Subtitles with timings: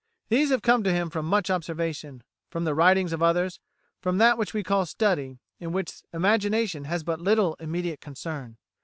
[0.29, 3.59] These have come to him from much observation, from the writings of others,
[4.01, 8.57] from that which we call study, in which imagination has but little immediate concern.